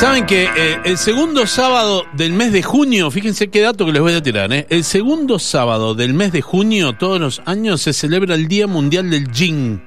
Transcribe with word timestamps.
Saben 0.00 0.24
que 0.24 0.44
eh, 0.44 0.78
el 0.86 0.96
segundo 0.96 1.46
sábado 1.46 2.06
del 2.14 2.32
mes 2.32 2.54
de 2.54 2.62
junio, 2.62 3.10
fíjense 3.10 3.48
qué 3.50 3.60
dato 3.60 3.84
que 3.84 3.92
les 3.92 4.00
voy 4.00 4.14
a 4.14 4.22
tirar, 4.22 4.50
¿eh? 4.50 4.66
el 4.70 4.82
segundo 4.82 5.38
sábado 5.38 5.94
del 5.94 6.14
mes 6.14 6.32
de 6.32 6.40
junio, 6.40 6.94
todos 6.94 7.20
los 7.20 7.42
años, 7.44 7.82
se 7.82 7.92
celebra 7.92 8.34
el 8.34 8.48
Día 8.48 8.66
Mundial 8.66 9.10
del 9.10 9.30
Gin. 9.30 9.82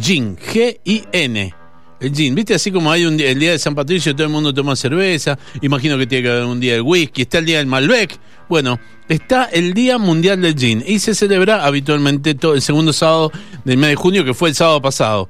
Gin, 0.00 0.38
G-I-N. 0.38 1.54
El 2.00 2.14
gin, 2.14 2.34
¿viste? 2.34 2.54
Así 2.54 2.72
como 2.72 2.90
hay 2.90 3.04
un 3.04 3.18
día, 3.18 3.30
el 3.30 3.38
día 3.38 3.50
de 3.50 3.58
San 3.58 3.74
Patricio, 3.74 4.14
todo 4.14 4.26
el 4.26 4.32
mundo 4.32 4.54
toma 4.54 4.76
cerveza. 4.76 5.38
Imagino 5.60 5.98
que 5.98 6.06
tiene 6.06 6.22
que 6.22 6.30
haber 6.30 6.44
un 6.44 6.58
día 6.58 6.72
del 6.72 6.82
whisky. 6.82 7.22
Está 7.22 7.36
el 7.36 7.44
día 7.44 7.58
del 7.58 7.66
Malbec. 7.66 8.18
Bueno, 8.48 8.80
está 9.08 9.44
el 9.44 9.74
Día 9.74 9.98
Mundial 9.98 10.40
del 10.40 10.54
Gin. 10.54 10.82
Y 10.86 11.00
se 11.00 11.14
celebra 11.14 11.66
habitualmente 11.66 12.34
todo 12.34 12.54
el 12.54 12.62
segundo 12.62 12.94
sábado 12.94 13.30
del 13.66 13.76
mes 13.76 13.90
de 13.90 13.96
junio, 13.96 14.24
que 14.24 14.32
fue 14.32 14.48
el 14.48 14.54
sábado 14.54 14.80
pasado. 14.80 15.28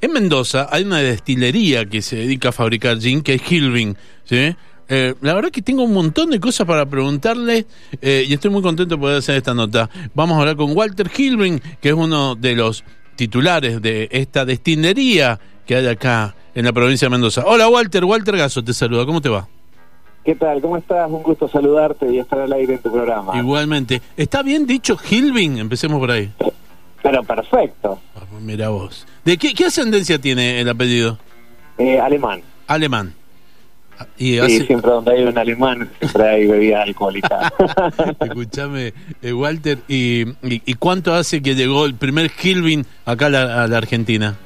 En 0.00 0.12
Mendoza 0.12 0.68
hay 0.70 0.84
una 0.84 0.98
destilería 0.98 1.86
que 1.86 2.02
se 2.02 2.16
dedica 2.16 2.50
a 2.50 2.52
fabricar 2.52 2.98
gin, 2.98 3.22
que 3.22 3.34
es 3.34 3.50
Hilving. 3.50 3.96
¿sí? 4.24 4.54
Eh, 4.88 5.14
la 5.20 5.34
verdad 5.34 5.50
que 5.50 5.62
tengo 5.62 5.82
un 5.84 5.92
montón 5.92 6.30
de 6.30 6.38
cosas 6.38 6.66
para 6.66 6.86
preguntarle 6.86 7.66
eh, 8.00 8.24
y 8.28 8.34
estoy 8.34 8.50
muy 8.50 8.62
contento 8.62 8.94
de 8.96 9.00
poder 9.00 9.18
hacer 9.18 9.36
esta 9.36 9.54
nota. 9.54 9.88
Vamos 10.14 10.36
a 10.36 10.40
hablar 10.40 10.56
con 10.56 10.76
Walter 10.76 11.10
Hilving, 11.16 11.60
que 11.80 11.88
es 11.88 11.94
uno 11.94 12.34
de 12.34 12.54
los 12.54 12.84
titulares 13.16 13.80
de 13.80 14.08
esta 14.12 14.44
destilería 14.44 15.40
que 15.64 15.76
hay 15.76 15.86
acá 15.86 16.34
en 16.54 16.64
la 16.66 16.72
provincia 16.72 17.06
de 17.06 17.10
Mendoza. 17.10 17.42
Hola 17.46 17.68
Walter, 17.68 18.04
Walter 18.04 18.36
Gaso 18.36 18.62
te 18.62 18.74
saluda, 18.74 19.06
¿cómo 19.06 19.20
te 19.20 19.28
va? 19.28 19.48
¿Qué 20.24 20.34
tal? 20.34 20.60
¿Cómo 20.60 20.76
estás? 20.76 21.08
Un 21.08 21.22
gusto 21.22 21.48
saludarte 21.48 22.12
y 22.12 22.18
estar 22.18 22.40
al 22.40 22.52
aire 22.52 22.74
en 22.74 22.82
tu 22.82 22.90
programa. 22.90 23.38
Igualmente. 23.38 24.02
¿Está 24.16 24.42
bien 24.42 24.66
dicho 24.66 24.98
Hilving? 25.08 25.58
Empecemos 25.58 25.98
por 26.00 26.10
ahí. 26.10 26.30
Pero 27.00 27.22
perfecto. 27.22 28.00
Mira 28.40 28.68
vos. 28.68 29.06
¿De 29.24 29.36
qué, 29.36 29.54
qué 29.54 29.66
ascendencia 29.66 30.18
tiene 30.18 30.60
el 30.60 30.68
apellido? 30.68 31.18
Eh, 31.78 31.98
alemán. 31.98 32.42
Alemán. 32.66 33.14
Y 34.18 34.38
sí, 34.40 34.66
siempre 34.66 34.90
donde 34.90 35.12
hay 35.12 35.22
un 35.22 35.38
alemán, 35.38 35.88
siempre 35.98 36.28
hay 36.28 36.46
bebida 36.46 36.82
alcohólica. 36.82 37.50
Escúchame, 38.20 38.92
eh, 39.22 39.32
Walter, 39.32 39.78
y, 39.88 40.26
y, 40.42 40.74
cuánto 40.74 41.14
hace 41.14 41.40
que 41.40 41.54
llegó 41.54 41.86
el 41.86 41.94
primer 41.94 42.30
Hilving 42.30 42.84
acá 43.06 43.24
a 43.26 43.30
la, 43.30 43.64
a 43.64 43.68
la, 43.68 43.78
Argentina? 43.78 44.36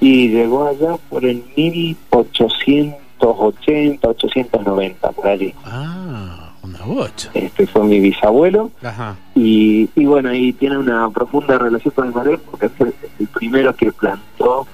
Y 0.00 0.28
llegó 0.28 0.66
allá 0.66 0.98
por 1.08 1.24
el 1.24 1.42
1880, 1.56 4.08
890, 4.08 5.12
por 5.12 5.26
allí. 5.26 5.54
Ah. 5.64 6.39
Este 7.34 7.66
fue 7.66 7.84
mi 7.84 8.00
bisabuelo. 8.00 8.70
Ajá. 8.82 9.16
Y, 9.34 9.88
y 9.94 10.04
bueno, 10.06 10.32
y 10.34 10.52
tiene 10.52 10.78
una 10.78 11.08
profunda 11.10 11.58
relación 11.58 11.92
con 11.94 12.08
el 12.08 12.14
Malbec 12.14 12.40
porque 12.40 12.68
fue 12.68 12.92
el 13.18 13.26
primero 13.28 13.74
que 13.74 13.92
plantó 13.92 14.66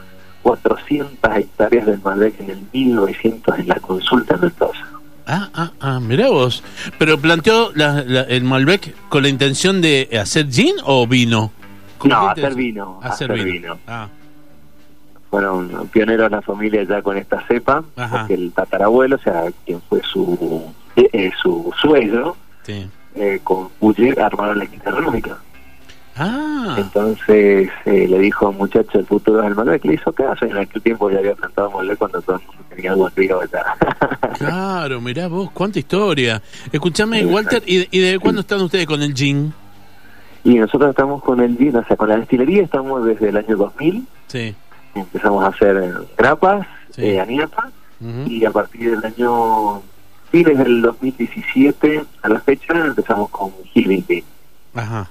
400 0.43 1.37
hectáreas 1.37 1.87
del 1.87 2.01
Malbec 2.03 2.41
en 2.41 2.51
el 2.51 2.61
1900 2.73 3.59
en 3.59 3.69
la 3.69 3.77
consulta 3.77 4.35
en 4.35 4.41
Mendoza. 4.43 4.87
Ah, 5.27 5.49
ah, 5.55 5.73
ah, 5.81 6.01
mirá 6.01 6.29
vos. 6.29 6.63
¿Pero 6.99 7.19
planteó 7.19 7.73
la, 7.75 8.05
la, 8.07 8.21
el 8.23 8.45
Malbec 8.45 8.95
con 9.09 9.23
la 9.25 9.29
intención 9.29 9.81
de 9.81 10.09
hacer 10.21 10.49
gin 10.49 10.77
o 10.85 11.07
vino? 11.07 11.51
No, 12.05 12.29
hacer 12.29 12.55
vino. 12.55 13.01
Hacer, 13.03 13.33
hacer 13.33 13.45
vino. 13.45 13.75
vino. 13.75 13.79
Ah. 13.89 14.09
Fueron 15.31 15.89
pioneros 15.89 16.31
la 16.31 16.43
familia 16.43 16.85
ya 16.85 17.03
con 17.03 17.17
esta 17.17 17.45
cepa, 17.49 17.83
Ajá. 17.97 18.19
porque 18.19 18.35
el 18.35 18.53
tatarabuelo, 18.53 19.17
o 19.17 19.19
sea, 19.19 19.45
quien 19.65 19.83
fue 19.89 20.01
su, 20.03 20.63
eh, 20.97 21.31
su 21.43 21.73
suegro, 21.81 22.37
sí. 22.63 22.89
eh, 23.15 23.41
con 23.45 23.69
Puyer 23.79 24.21
armaron 24.21 24.59
la 24.59 24.67
quinta 24.67 24.91
renómica. 24.91 25.37
Ah. 26.19 26.77
Entonces 26.79 27.69
eh, 27.85 28.07
le 28.09 28.19
dijo 28.19 28.51
muchacho 28.53 28.99
el 28.99 29.05
futuro 29.07 29.43
del 29.43 29.55
Malbec, 29.55 29.85
le 29.85 29.95
hizo 29.95 30.11
caso 30.13 30.47
en 30.47 30.57
aquel 30.57 30.81
tiempo 30.81 31.11
ya 31.11 31.19
había 31.19 31.35
plantado 31.35 31.71
Malbec 31.71 31.99
cuando 31.99 32.23
todo 32.23 32.37
el 32.37 32.43
mundo 32.47 32.63
tenía 32.71 32.93
algo 32.93 33.11
río 33.15 33.41
Claro, 34.39 35.01
mirá 35.03 35.29
vos, 35.29 35.51
cuánta 35.51 35.79
historia. 35.79 36.41
Escúchame, 36.73 37.25
Walter, 37.27 37.63
¿y, 37.67 37.87
¿y 37.91 38.01
de 38.01 38.19
cuándo 38.19 38.41
están 38.41 38.61
ustedes 38.63 38.87
con 38.87 39.03
el 39.03 39.13
gin? 39.15 39.53
Y 40.45 40.55
nosotros 40.55 40.91
estamos 40.91 41.23
con 41.23 41.41
el 41.41 41.57
gin, 41.59 41.77
o 41.77 41.85
sea, 41.85 41.97
con 41.97 42.09
la 42.09 42.17
destilería 42.17 42.63
estamos 42.63 43.05
desde 43.05 43.29
el 43.29 43.37
año 43.37 43.57
2000. 43.57 44.07
Sí. 44.29 44.55
Empezamos 44.95 45.45
a 45.45 45.49
hacer 45.49 45.93
grapas, 46.17 46.67
Sí. 46.91 47.03
eh, 47.05 47.21
aniata, 47.21 47.71
Ujú. 48.01 48.31
y 48.31 48.45
a 48.47 48.51
partir 48.51 48.91
del 48.99 49.05
año 49.05 49.83
fines 50.45 50.59
del 50.59 50.83
2017 50.83 52.05
a 52.23 52.29
la 52.29 52.41
fecha 52.41 52.75
empezamos 52.87 53.31
con 53.31 53.53
Ajá. 54.75 55.11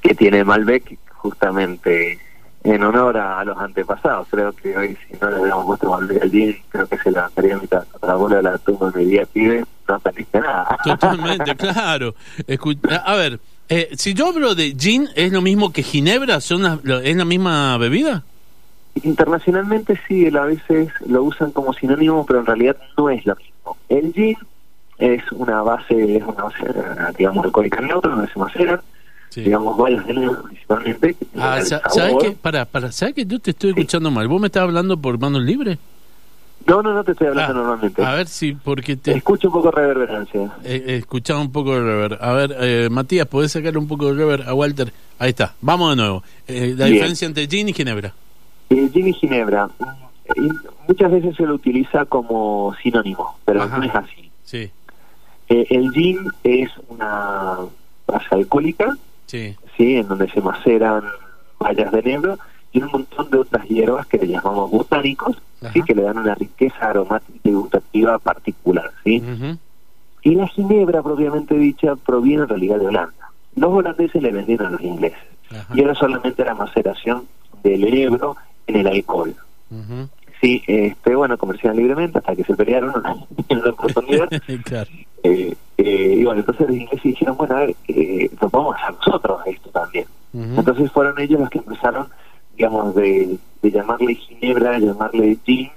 que 0.00 0.14
tiene 0.14 0.44
Malbec 0.44 0.96
justamente 1.16 2.20
en 2.62 2.82
honor 2.84 3.16
a, 3.16 3.44
los 3.44 3.58
antepasados. 3.58 4.28
Creo 4.30 4.52
que 4.52 4.76
hoy 4.76 4.96
si 5.08 5.16
no 5.20 5.28
le 5.30 5.40
hubiéramos 5.40 5.66
puesto 5.66 5.90
Malbec 5.90 6.22
al 6.22 6.30
gin, 6.30 6.56
creo 6.68 6.86
que 6.86 6.98
se 6.98 7.10
levantaría 7.10 7.56
mi 7.56 7.68
abuela 8.02 8.36
de 8.36 8.42
la 8.44 8.58
tumba 8.58 8.92
y 8.94 8.98
me 8.98 9.04
diría, 9.04 9.26
pibe, 9.26 9.64
no 9.88 9.94
aprendiste 9.96 10.40
nada. 10.40 10.78
Totalmente, 10.84 11.56
claro. 11.56 12.14
Escu- 12.46 13.00
a 13.04 13.14
ver, 13.16 13.40
eh, 13.68 13.88
si 13.96 14.14
yo 14.14 14.28
hablo 14.28 14.54
de 14.54 14.76
gin, 14.78 15.08
¿es 15.16 15.32
lo 15.32 15.42
mismo 15.42 15.72
que 15.72 15.82
ginebra? 15.82 16.40
¿Son 16.40 16.62
las- 16.62 16.78
¿Es 17.02 17.16
la 17.16 17.24
misma 17.24 17.76
bebida? 17.78 18.22
Internacionalmente 19.02 19.98
sí, 20.06 20.28
a 20.28 20.42
veces 20.44 20.90
lo 21.08 21.24
usan 21.24 21.50
como 21.50 21.72
sinónimo, 21.72 22.24
pero 22.24 22.38
en 22.38 22.46
realidad 22.46 22.76
no 22.96 23.10
es 23.10 23.26
lo 23.26 23.34
mismo. 23.34 23.53
El 23.88 24.12
gin 24.12 24.36
es 24.98 25.22
una 25.32 25.62
base, 25.62 26.16
es 26.16 26.22
una 26.22 26.44
base, 26.44 26.64
eh, 26.66 27.12
digamos, 27.18 27.44
alcohólica 27.44 27.80
neutra, 27.80 28.10
donde 28.14 28.32
se 28.32 28.38
macera, 28.38 28.82
Sí. 29.30 29.40
digamos, 29.42 29.76
varios 29.76 30.06
de 30.06 30.14
principalmente. 30.44 31.16
Ah, 31.36 31.60
¿Sabes 31.62 32.14
qué? 32.20 32.30
Para, 32.40 32.64
para, 32.64 32.92
¿sabes 32.92 33.14
que 33.14 33.26
yo 33.26 33.38
te 33.40 33.50
estoy 33.50 33.70
escuchando 33.70 34.10
mal? 34.10 34.28
¿Vos 34.28 34.40
me 34.40 34.46
estás 34.46 34.62
hablando 34.62 34.96
por 34.96 35.18
manos 35.18 35.42
libres? 35.42 35.76
No, 36.66 36.80
no, 36.82 36.94
no 36.94 37.02
te 37.04 37.12
estoy 37.12 37.26
hablando 37.26 37.52
Ah, 37.52 37.56
normalmente. 37.56 38.02
A 38.04 38.14
ver 38.14 38.26
si, 38.28 38.52
porque 38.52 38.96
te 38.96 39.12
Escucho 39.12 39.48
un 39.48 39.54
poco 39.54 39.70
reverberancia. 39.72 40.50
he 40.64 40.96
escuchado 40.96 41.40
un 41.40 41.50
poco 41.52 41.74
de 41.74 41.80
rever. 41.82 42.18
A 42.22 42.32
ver, 42.32 42.56
eh, 42.58 42.88
Matías, 42.90 43.26
¿podés 43.26 43.52
sacar 43.52 43.76
un 43.76 43.86
poco 43.88 44.06
de 44.06 44.14
rever 44.14 44.48
a 44.48 44.54
Walter? 44.54 44.92
Ahí 45.18 45.30
está, 45.30 45.54
vamos 45.60 45.90
de 45.90 45.96
nuevo. 45.96 46.22
Eh, 46.46 46.74
la 46.76 46.84
Bien. 46.86 46.92
diferencia 46.94 47.26
entre 47.26 47.46
gin 47.48 47.68
y 47.68 47.72
ginebra. 47.74 48.14
El 48.70 48.90
gin 48.92 49.08
y 49.08 49.12
ginebra, 49.12 49.68
y 50.36 50.48
muchas 50.88 51.10
veces 51.12 51.36
se 51.36 51.44
lo 51.44 51.54
utiliza 51.54 52.04
como 52.06 52.74
sinónimo, 52.82 53.36
pero 53.44 53.62
Ajá. 53.62 53.78
no 53.78 53.84
es 53.84 53.94
así. 53.94 54.30
Sí, 54.44 54.70
Eh, 55.48 55.66
el 55.70 55.90
gin 55.92 56.18
es 56.42 56.70
una 56.88 57.58
base 58.06 58.26
alcohólica, 58.30 58.96
sí. 59.26 59.56
¿sí? 59.76 59.96
en 59.96 60.08
donde 60.08 60.28
se 60.30 60.40
maceran 60.40 61.04
bayas 61.58 61.92
de 61.92 62.02
negro 62.02 62.38
y 62.72 62.82
un 62.82 62.90
montón 62.90 63.30
de 63.30 63.38
otras 63.38 63.66
hierbas 63.68 64.06
que 64.06 64.18
le 64.18 64.26
llamamos 64.28 64.70
botánicos, 64.70 65.36
¿sí? 65.72 65.82
Que 65.82 65.94
le 65.94 66.02
dan 66.02 66.18
una 66.18 66.34
riqueza 66.34 66.76
aromática 66.90 67.38
y 67.44 67.52
gustativa 67.52 68.18
particular. 68.18 68.90
¿sí? 69.04 69.22
Y 70.22 70.34
la 70.34 70.48
ginebra, 70.48 71.02
propiamente 71.02 71.54
dicha, 71.56 71.94
proviene 71.96 72.42
en 72.44 72.48
realidad 72.48 72.78
de 72.80 72.86
Holanda. 72.86 73.30
Los 73.56 73.70
holandeses 73.70 74.20
le 74.22 74.32
vendieron 74.32 74.66
a 74.68 74.70
los 74.70 74.80
ingleses. 74.80 75.18
Ajá. 75.50 75.66
Y 75.74 75.80
era 75.82 75.94
solamente 75.94 76.44
la 76.44 76.54
maceración 76.54 77.26
del 77.62 77.84
enebro 77.84 78.36
en 78.66 78.76
el 78.76 78.86
alcohol. 78.86 79.34
Sí, 80.44 80.62
este, 80.66 81.14
bueno, 81.14 81.38
comerciaban 81.38 81.78
libremente 81.78 82.18
hasta 82.18 82.36
que 82.36 82.44
se 82.44 82.54
pelearon 82.54 82.92
en 83.48 83.62
la 83.62 83.70
oportunidad. 83.70 84.28
claro. 84.64 84.90
Eh, 85.22 85.54
eh, 85.78 86.16
y 86.18 86.22
bueno, 86.22 86.40
entonces 86.40 86.68
los 86.68 86.76
ingleses 86.76 87.02
dijeron, 87.02 87.34
bueno, 87.38 87.56
a 87.56 87.60
ver, 87.60 87.74
eh, 87.88 88.30
lo 88.38 88.50
podemos 88.50 88.76
hacer 88.76 88.94
nosotros 88.94 89.40
esto 89.46 89.70
también. 89.70 90.04
Entonces 90.34 90.92
fueron 90.92 91.18
ellos 91.18 91.40
los 91.40 91.48
que 91.48 91.60
empezaron, 91.60 92.08
digamos, 92.56 92.94
de, 92.94 93.38
de 93.62 93.70
llamarle 93.70 94.16
ginebra, 94.16 94.78
llamarle 94.78 95.38
gin, 95.46 95.70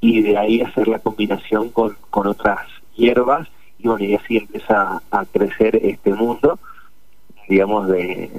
y 0.00 0.22
de 0.22 0.36
ahí 0.36 0.62
hacer 0.62 0.88
la 0.88 0.98
combinación 0.98 1.68
con, 1.68 1.96
con 2.10 2.26
otras 2.26 2.58
hierbas, 2.96 3.46
y 3.78 3.86
bueno, 3.86 4.04
y 4.04 4.16
así 4.16 4.38
empieza 4.38 5.00
a 5.12 5.24
crecer 5.26 5.76
este 5.76 6.12
mundo, 6.12 6.58
digamos, 7.48 7.86
de 7.86 8.30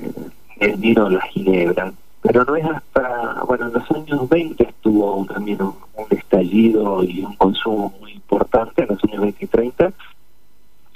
del 0.59 0.75
vino 0.75 1.07
de 1.07 1.15
la 1.15 1.21
ginebra. 1.27 1.93
Pero 2.21 2.43
no 2.43 2.55
es 2.55 2.65
hasta, 2.65 3.43
bueno, 3.47 3.67
en 3.67 3.73
los 3.73 3.91
años 3.91 4.29
20 4.29 4.63
estuvo 4.63 5.25
también 5.25 5.61
un, 5.61 5.75
estallido 6.09 7.03
y 7.03 7.23
un 7.23 7.35
consumo 7.35 7.93
muy 7.99 8.13
importante, 8.13 8.83
en 8.83 8.89
los 8.89 9.03
años 9.03 9.21
20 9.21 9.45
y 9.45 9.47
30, 9.47 9.93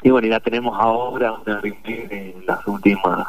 y 0.04 0.10
bueno, 0.10 0.28
y 0.28 0.30
la 0.30 0.40
tenemos 0.40 0.78
ahora, 0.80 1.34
una 1.34 1.62
en 1.64 2.46
las 2.46 2.68
últimas 2.68 3.26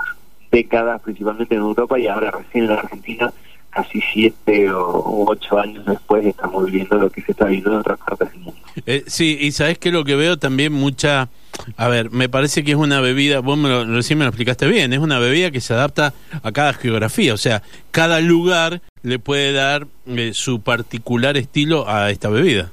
décadas, 0.51 1.01
principalmente 1.03 1.55
en 1.55 1.61
Europa, 1.61 1.99
y 1.99 2.09
ahora 2.09 2.31
recién 2.33 2.65
en 2.65 2.73
Argentina, 2.73 3.33
casi 3.75 4.01
siete 4.13 4.71
o 4.71 5.25
ocho 5.27 5.59
años 5.59 5.85
después, 5.85 6.25
estamos 6.25 6.67
viviendo 6.67 6.97
lo 6.97 7.11
que 7.11 7.23
se 7.23 7.33
está 7.33 7.47
viendo 7.47 7.73
en 7.73 7.79
otras 7.79 7.99
partes 7.99 8.31
del 8.31 8.41
mundo. 8.41 8.61
Eh, 8.87 9.05
sí, 9.07 9.37
y 9.41 9.53
sabes 9.53 9.79
que 9.79 9.91
lo 9.91 10.05
que 10.05 10.15
veo 10.15 10.39
también 10.39 10.73
mucha... 10.73 11.29
A 11.77 11.89
ver, 11.89 12.11
me 12.11 12.29
parece 12.29 12.65
que 12.65 12.73
es 12.73 12.77
una 12.77 13.01
bebida, 13.01 13.41
vos 13.41 13.57
me 13.57 13.69
lo, 13.69 13.85
recién 13.85 14.19
me 14.19 14.25
lo 14.25 14.31
explicaste 14.31 14.67
bien, 14.67 14.93
es 14.93 14.99
una 14.99 15.19
bebida 15.19 15.51
que 15.51 15.61
se 15.61 15.73
adapta 15.73 16.13
a 16.43 16.53
cada 16.53 16.73
geografía, 16.73 17.33
o 17.33 17.37
sea, 17.37 17.63
cada 17.91 18.21
lugar 18.21 18.81
le 19.03 19.19
puede 19.19 19.53
dar 19.53 19.87
eh, 20.07 20.31
su 20.35 20.61
particular 20.61 21.37
estilo 21.37 21.89
a 21.89 22.11
esta 22.11 22.29
bebida. 22.29 22.71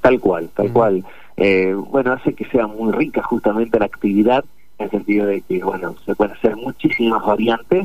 Tal 0.00 0.20
cual, 0.20 0.48
tal 0.54 0.66
Ujú. 0.66 0.74
cual. 0.74 1.04
Eh, 1.36 1.74
bueno, 1.74 2.12
hace 2.12 2.34
que 2.34 2.46
sea 2.46 2.66
muy 2.66 2.92
rica 2.92 3.22
justamente 3.22 3.78
la 3.78 3.86
actividad, 3.86 4.44
en 4.78 4.86
el 4.86 4.90
sentido 4.90 5.26
de 5.26 5.42
que, 5.42 5.62
bueno, 5.62 5.94
se 6.04 6.14
pueden 6.14 6.34
hacer 6.34 6.56
muchísimas 6.56 7.24
variantes. 7.24 7.84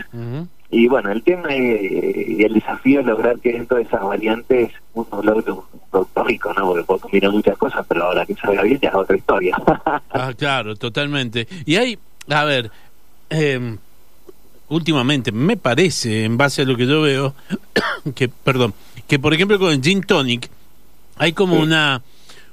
Y 0.70 0.88
bueno, 0.88 1.12
el 1.12 1.24
tema 1.24 1.48
eh, 1.56 2.26
y 2.28 2.44
el 2.44 2.54
desafío 2.54 3.00
es 3.00 3.06
lograr 3.06 3.40
que 3.40 3.54
dentro 3.54 3.78
de 3.78 3.84
esas 3.84 4.02
variantes 4.02 4.72
uno 4.94 5.22
logre 5.24 5.52
un 5.52 5.62
producto 5.90 6.24
rico, 6.24 6.54
¿no? 6.54 6.66
Porque 6.68 6.84
puedo 6.84 7.00
combinar 7.00 7.32
muchas 7.32 7.58
cosas, 7.58 7.86
pero 7.88 8.04
ahora 8.06 8.26
que 8.26 8.36
salga 8.36 8.64
bien 8.64 8.80
ya 8.82 8.90
es 8.90 8.96
otra 8.96 9.16
historia. 9.16 9.58
ah, 10.12 10.34
claro, 10.38 10.76
totalmente. 10.76 11.48
Y 11.66 11.76
hay, 11.78 11.98
a 12.30 12.44
ver, 12.44 12.70
eh, 13.30 13.78
últimamente 14.70 15.32
me 15.32 15.56
parece, 15.58 16.26
en 16.26 16.38
base 16.38 16.64
a 16.64 16.66
lo 16.66 16.76
que 16.76 16.86
yo 16.86 17.02
veo, 17.02 17.34
que, 18.16 18.28
perdón, 18.28 18.74
que 19.08 19.20
por 19.20 19.34
ejemplo 19.34 19.58
con 19.60 19.72
el 19.72 19.82
gin 19.82 20.04
tonic 20.04 20.50
hay 21.18 21.32
como 21.34 21.56
Sí. 21.56 21.62
una 21.62 22.02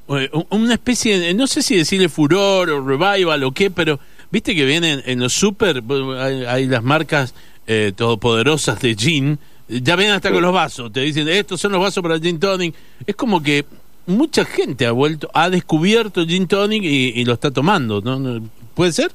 eh, 0.08 0.30
una 0.50 0.74
especie 0.74 1.18
de, 1.18 1.34
no 1.34 1.46
sé 1.46 1.62
si 1.62 1.76
decirle 1.76 2.08
furor 2.08 2.70
o 2.70 2.86
revival 2.86 3.42
o 3.42 3.52
qué, 3.52 3.70
pero 3.70 3.98
viste 4.30 4.54
que 4.54 4.64
vienen 4.64 5.02
en 5.06 5.18
los 5.20 5.32
super, 5.32 5.82
hay, 6.18 6.44
hay 6.44 6.66
las 6.66 6.82
marcas 6.82 7.34
eh, 7.66 7.92
todopoderosas 7.96 8.80
de 8.80 8.94
gin, 8.94 9.38
ya 9.68 9.96
vienen 9.96 10.14
hasta 10.16 10.30
con 10.30 10.42
los 10.42 10.52
vasos, 10.52 10.92
te 10.92 11.00
dicen, 11.00 11.28
estos 11.28 11.60
son 11.60 11.72
los 11.72 11.80
vasos 11.80 12.02
para 12.02 12.14
el 12.16 12.20
gin 12.20 12.38
tonic. 12.38 12.74
Es 13.06 13.16
como 13.16 13.42
que 13.42 13.64
mucha 14.06 14.44
gente 14.44 14.86
ha 14.86 14.92
vuelto, 14.92 15.30
ha 15.32 15.48
descubierto 15.50 16.20
el 16.20 16.28
gin 16.28 16.46
tonic 16.46 16.82
y, 16.82 17.18
y 17.20 17.24
lo 17.24 17.32
está 17.34 17.50
tomando, 17.50 18.00
¿no? 18.00 18.18
¿no? 18.18 18.46
¿Puede 18.74 18.92
ser? 18.92 19.12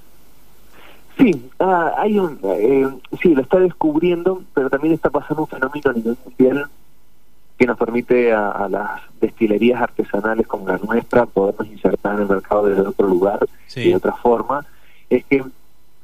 Sí, 1.17 1.49
ah, 1.59 1.93
hay 1.97 2.17
un, 2.17 2.39
eh, 2.43 2.87
sí, 3.21 3.35
lo 3.35 3.41
está 3.41 3.59
descubriendo, 3.59 4.41
pero 4.53 4.69
también 4.69 4.93
está 4.93 5.09
pasando 5.09 5.43
un 5.43 5.47
fenómeno 5.49 5.89
a 5.89 5.93
nivel 5.93 6.17
mundial 6.25 6.65
que 7.57 7.65
nos 7.65 7.77
permite 7.77 8.31
a, 8.31 8.51
a 8.51 8.69
las 8.69 9.01
destilerías 9.19 9.81
artesanales 9.81 10.47
como 10.47 10.65
la 10.69 10.77
nuestra 10.77 11.25
podernos 11.25 11.67
insertar 11.67 12.15
en 12.15 12.21
el 12.21 12.29
mercado 12.29 12.67
desde 12.67 12.83
otro 12.83 13.05
lugar 13.07 13.39
Sí. 13.67 13.81
y 13.81 13.89
de 13.89 13.95
otra 13.97 14.13
forma. 14.13 14.65
Es 15.09 15.25
que, 15.25 15.43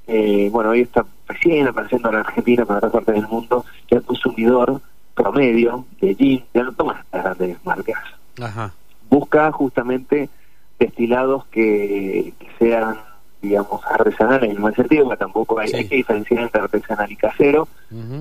eh, 0.08 0.50
bueno, 0.52 0.72
hoy 0.72 0.82
está 0.82 1.06
recién 1.28 1.68
apareciendo 1.68 2.10
en 2.10 2.16
Argentina, 2.16 2.66
para 2.66 2.78
otras 2.80 2.92
partes 2.94 3.16
del 3.16 3.28
mundo, 3.28 3.66
que 3.88 3.96
el 3.96 4.04
consumidor 4.04 4.82
promedio 5.14 5.86
de 6.02 6.14
gin 6.16 6.44
ya 6.54 6.64
no 6.64 6.74
toma 6.74 7.02
estas 7.02 7.24
grandes 7.24 7.58
marcas. 7.66 8.00
Ajá. 8.42 8.72
Busca 9.10 9.52
justamente 9.52 10.30
destilados 10.78 11.46
que, 11.48 12.34
que 12.38 12.48
sean 12.60 12.98
digamos, 13.42 13.80
artesanales 13.86 14.50
en 14.50 14.56
el 14.56 14.60
buen 14.62 14.74
sentido, 14.74 15.04
porque 15.06 15.20
tampoco 15.20 15.60
hay, 15.60 15.68
Sí. 15.68 15.76
hay 15.78 15.88
que 15.88 15.96
diferenciar 15.98 16.42
entre 16.44 16.62
artesanal 16.62 17.12
y 17.12 17.16
casero. 17.16 17.68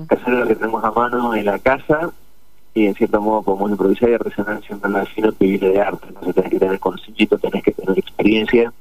Casero 0.07 0.33
es 0.33 0.39
lo 0.41 0.47
que 0.47 0.55
tenemos 0.55 0.83
a 0.83 0.91
mano 0.91 1.33
en 1.33 1.45
la 1.45 1.57
casa 1.57 2.11
y 2.75 2.85
en 2.85 2.93
cierto 2.93 3.19
modo 3.21 3.41
podemos 3.41 3.71
improvisar 3.71 4.09
y 4.09 4.13
artesanal 4.13 4.63
siempre 4.63 4.91
lo 4.91 5.03
fino 5.07 5.31
que 5.31 5.45
viene 5.47 5.69
de 5.69 5.81
arte. 5.81 6.05
Entonces 6.09 6.35
tenés 6.35 6.51
que 6.51 6.59
tener 6.59 6.79
conocimiento, 6.79 7.37
tenés 7.39 7.63
que 7.63 7.71
tener 7.71 7.97
experiencia, 7.97 8.71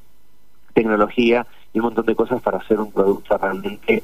tecnología 0.75 1.47
y 1.75 1.81
un 1.81 1.87
montón 1.87 2.06
de 2.06 2.15
cosas 2.15 2.41
para 2.41 2.59
hacer 2.59 2.81
un 2.81 2.91
producto 2.93 3.37
realmente 3.37 4.03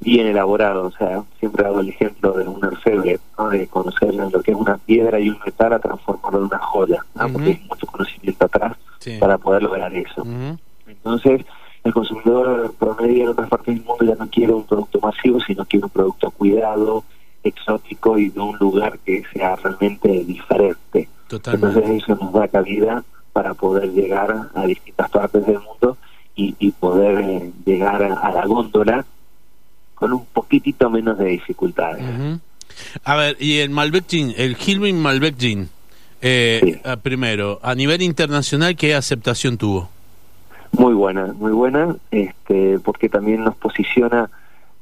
bien 0.00 0.26
elaborado. 0.26 0.86
O 0.86 0.90
sea, 0.92 1.22
siempre 1.40 1.66
hago 1.66 1.80
el 1.80 1.88
ejemplo 1.88 2.32
de 2.32 2.46
un 2.46 2.62
orfebre, 2.64 3.18
¿no? 3.38 3.48
de 3.48 3.66
conocer 3.66 4.14
lo 4.14 4.42
que 4.42 4.52
es 4.52 4.56
una 4.56 4.76
piedra 4.78 5.18
y 5.18 5.30
un 5.30 5.38
metal 5.44 5.72
a 5.72 5.78
transformarlo 5.78 6.40
en 6.40 6.44
una 6.46 6.58
joya, 6.58 7.04
porque 7.32 7.50
hay 7.50 7.66
mucho 7.68 7.86
conocimiento 7.86 8.44
atrás 8.44 8.76
Sí. 8.98 9.16
para 9.18 9.36
poder 9.36 9.64
lograr 9.64 9.92
eso. 9.96 10.24
Entonces, 10.86 11.44
el 11.82 11.92
consumidor 11.92 12.72
promedio 12.78 13.24
en 13.24 13.28
otras 13.30 13.48
partes 13.48 13.74
del 13.74 13.84
mundo 13.84 14.04
ya 14.04 14.14
no 14.14 14.30
quiere 14.30 14.52
un 14.52 14.64
producto 14.64 15.00
masivo, 15.00 15.40
sino 15.40 15.64
quiere 15.64 15.86
un 15.86 15.90
producto 15.90 16.30
cuidado, 16.30 17.02
exótico 17.42 18.16
y 18.18 18.28
de 18.28 18.38
un 18.38 18.56
lugar 18.58 19.00
que 19.00 19.24
sea 19.32 19.56
realmente 19.56 20.08
diferente. 20.24 21.08
Totalmente. 21.26 21.66
Entonces, 21.80 22.02
eso 22.04 22.14
nos 22.22 22.32
da 22.32 22.46
cabida 22.46 23.02
para 23.32 23.54
poder 23.54 23.90
llegar 23.90 24.50
a 24.54 24.66
distintas 24.66 25.10
partes 25.10 25.44
del 25.46 25.58
mundo 25.58 25.96
y, 26.42 26.54
y 26.58 26.70
poder 26.72 27.20
eh, 27.20 27.52
llegar 27.64 28.02
a, 28.02 28.14
a 28.14 28.32
la 28.32 28.46
góndola 28.46 29.04
con 29.94 30.12
un 30.12 30.24
poquitito 30.26 30.90
menos 30.90 31.16
de 31.18 31.26
dificultades. 31.26 32.02
A 33.04 33.14
ver, 33.16 33.36
y 33.38 33.58
el 33.58 33.70
Malbec 33.70 34.06
Gin, 34.08 34.34
el 34.36 34.56
Hilvin 34.56 35.00
Malbec 35.00 35.36
Gin, 35.38 35.68
eh, 36.20 36.60
Sí. 36.62 36.80
primero, 37.02 37.60
a 37.62 37.74
nivel 37.74 38.02
internacional, 38.02 38.74
¿qué 38.76 38.94
aceptación 38.94 39.56
tuvo? 39.58 39.90
Muy 40.72 40.94
buena, 40.94 41.26
muy 41.34 41.52
buena, 41.52 41.94
este, 42.10 42.78
porque 42.80 43.08
también 43.08 43.44
nos 43.44 43.54
posiciona 43.56 44.30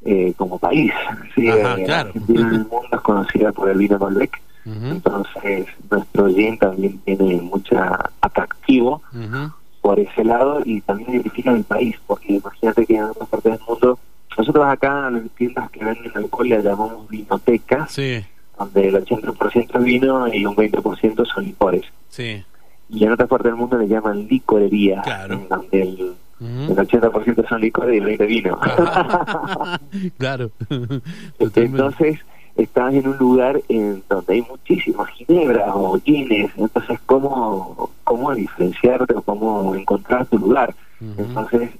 eh, 0.04 0.32
como 0.36 0.58
país. 0.58 0.92
¿sí? 1.34 1.48
Ajá, 1.50 1.74
Eh, 1.78 1.84
claro. 1.84 2.08
Argentina 2.10 2.40
en 2.48 2.54
el 2.54 2.60
mundo 2.66 2.88
es 2.92 3.00
conocida 3.00 3.52
por 3.52 3.68
el 3.70 3.78
vino 3.78 3.98
Malbec, 3.98 4.40
entonces 4.64 5.66
nuestro 5.90 6.28
gin 6.28 6.56
también 6.58 6.98
tiene 7.00 7.40
mucho 7.40 7.74
atractivo 8.20 9.02
ujú. 9.12 9.50
Por 9.80 9.98
ese 9.98 10.24
lado 10.24 10.60
y 10.64 10.80
también 10.82 11.10
identifica 11.10 11.50
el 11.52 11.64
país, 11.64 11.96
porque 12.06 12.34
imagínate 12.34 12.84
que 12.86 12.96
en 12.96 13.04
otras 13.04 13.28
partes 13.28 13.52
del 13.52 13.60
mundo, 13.66 13.98
nosotros 14.36 14.64
acá 14.66 15.08
en 15.08 15.14
las 15.14 15.30
tiendas 15.30 15.70
que 15.70 15.84
venden 15.84 16.12
alcohol 16.14 16.48
le 16.48 16.62
llamamos 16.62 17.08
vinotecas, 17.08 17.90
Sí, 17.92 18.24
donde 18.58 18.88
el 18.88 18.94
80% 19.04 19.78
es 19.78 19.84
vino 19.84 20.28
y 20.32 20.44
un 20.46 20.54
20% 20.54 21.24
son 21.26 21.44
licores. 21.44 21.84
sí. 22.08 22.44
Y 22.92 23.04
en 23.04 23.12
otras 23.12 23.28
partes 23.28 23.52
del 23.52 23.54
mundo 23.54 23.78
le 23.78 23.86
llaman 23.86 24.26
licorería, 24.26 25.00
Claro. 25.02 25.40
donde 25.48 25.80
el, 25.82 26.14
Ujú. 26.40 26.72
el 26.72 26.76
80% 26.88 27.48
son 27.48 27.60
licores 27.60 27.94
y 27.94 27.98
el 27.98 28.18
20% 28.18 28.26
vino. 28.26 28.58
claro. 30.18 30.50
Entonces, 31.38 32.18
estás 32.62 32.92
en 32.94 33.06
un 33.08 33.16
lugar 33.18 33.60
en 33.68 34.02
donde 34.08 34.34
hay 34.34 34.42
muchísimas 34.42 35.08
ginebras 35.10 35.70
o 35.74 35.98
gines, 36.00 36.50
entonces, 36.56 36.98
¿cómo, 37.06 37.90
cómo 38.04 38.34
diferenciarte 38.34 39.14
o 39.14 39.22
cómo 39.22 39.74
encontrar 39.74 40.26
tu 40.26 40.38
lugar? 40.38 40.74
Entonces, 41.18 41.70